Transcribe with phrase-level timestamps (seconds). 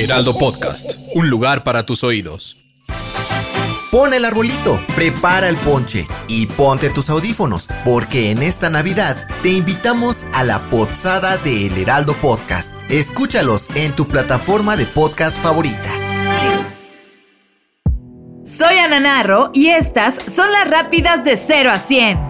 [0.00, 2.56] Heraldo Podcast, un lugar para tus oídos.
[3.90, 9.50] Pon el arbolito, prepara el ponche y ponte tus audífonos, porque en esta Navidad te
[9.50, 12.76] invitamos a la pozada de El Heraldo Podcast.
[12.88, 15.90] Escúchalos en tu plataforma de podcast favorita.
[18.42, 22.29] Soy Ana Narro y estas son las rápidas de 0 a 100.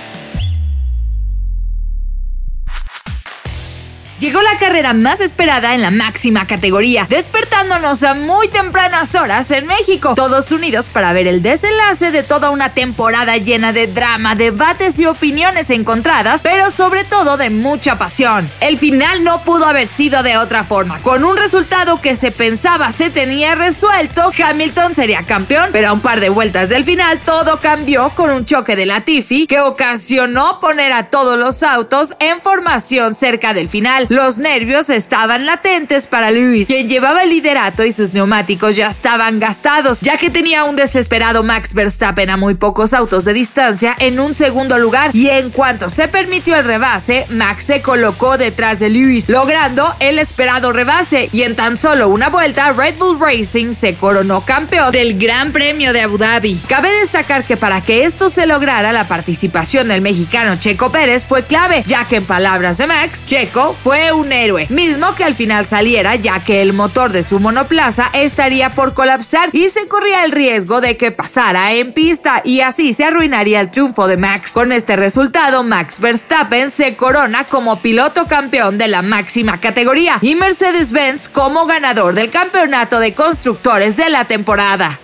[4.21, 9.65] Llegó la carrera más esperada en la máxima categoría, despertándonos a muy tempranas horas en
[9.65, 14.99] México, todos unidos para ver el desenlace de toda una temporada llena de drama, debates
[14.99, 18.47] y opiniones encontradas, pero sobre todo de mucha pasión.
[18.59, 21.01] El final no pudo haber sido de otra forma.
[21.01, 26.01] Con un resultado que se pensaba se tenía resuelto, Hamilton sería campeón, pero a un
[26.01, 30.93] par de vueltas del final todo cambió con un choque de Latifi que ocasionó poner
[30.93, 34.09] a todos los autos en formación cerca del final.
[34.11, 39.39] Los nervios estaban latentes para Lewis, quien llevaba el liderato y sus neumáticos ya estaban
[39.39, 44.19] gastados, ya que tenía un desesperado Max Verstappen a muy pocos autos de distancia en
[44.19, 48.89] un segundo lugar y en cuanto se permitió el rebase, Max se colocó detrás de
[48.89, 53.95] Lewis, logrando el esperado rebase y en tan solo una vuelta Red Bull Racing se
[53.95, 56.59] coronó campeón del Gran Premio de Abu Dhabi.
[56.67, 61.45] Cabe destacar que para que esto se lograra la participación del mexicano Checo Pérez fue
[61.45, 65.65] clave, ya que en palabras de Max, Checo fue un héroe, mismo que al final
[65.65, 70.31] saliera ya que el motor de su monoplaza estaría por colapsar y se corría el
[70.31, 74.51] riesgo de que pasara en pista y así se arruinaría el triunfo de Max.
[74.53, 80.35] Con este resultado, Max Verstappen se corona como piloto campeón de la máxima categoría y
[80.35, 84.99] Mercedes-Benz como ganador del campeonato de constructores de la temporada.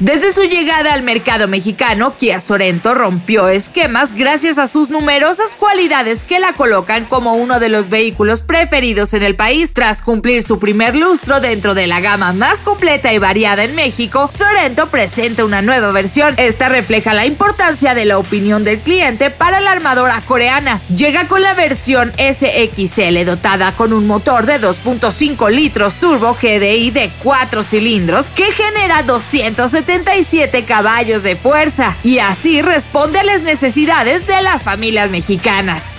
[0.00, 6.22] Desde su llegada al mercado mexicano, Kia Sorento rompió esquemas gracias a sus numerosas cualidades
[6.22, 9.74] que la colocan como uno de los vehículos preferidos en el país.
[9.74, 14.30] Tras cumplir su primer lustro dentro de la gama más completa y variada en México,
[14.32, 16.34] Sorento presenta una nueva versión.
[16.36, 20.80] Esta refleja la importancia de la opinión del cliente para la armadora coreana.
[20.94, 27.10] Llega con la versión SXL dotada con un motor de 2.5 litros turbo GDI de
[27.24, 34.26] 4 cilindros que genera 270 77 caballos de fuerza y así responde a las necesidades
[34.26, 35.96] de las familias mexicanas.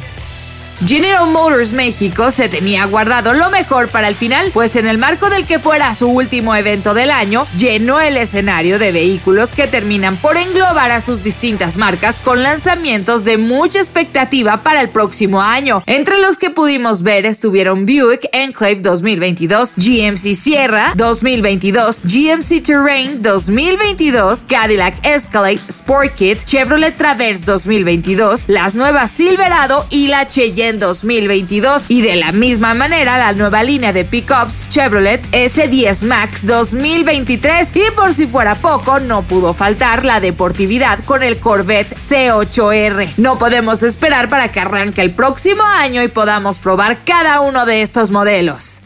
[0.85, 5.29] General Motors México se tenía guardado lo mejor para el final, pues en el marco
[5.29, 10.15] del que fuera su último evento del año, llenó el escenario de vehículos que terminan
[10.17, 15.83] por englobar a sus distintas marcas con lanzamientos de mucha expectativa para el próximo año.
[15.85, 24.45] Entre los que pudimos ver estuvieron Buick Enclave 2022, GMC Sierra 2022, GMC Terrain 2022,
[24.45, 32.01] Cadillac Escalade Sport Kit, Chevrolet Traverse 2022, las nuevas Silverado y la Cheyenne 2022 y
[32.01, 38.13] de la misma manera la nueva línea de pickups Chevrolet S10 Max 2023 y por
[38.13, 43.13] si fuera poco no pudo faltar la deportividad con el Corvette C8R.
[43.17, 47.81] No podemos esperar para que arranque el próximo año y podamos probar cada uno de
[47.81, 48.81] estos modelos.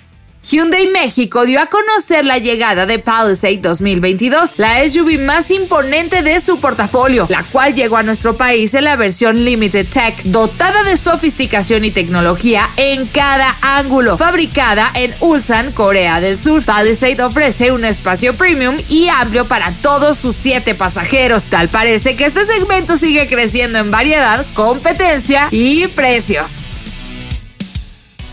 [0.46, 6.42] Hyundai México dio a conocer la llegada de Palisade 2022, la SUV más imponente de
[6.42, 10.98] su portafolio, la cual llegó a nuestro país en la versión Limited Tech, dotada de
[10.98, 16.62] sofisticación y tecnología en cada ángulo, fabricada en Ulsan, Corea del Sur.
[16.66, 21.46] Palisade ofrece un espacio premium y amplio para todos sus siete pasajeros.
[21.46, 26.66] Tal parece que este segmento sigue creciendo en variedad, competencia y precios.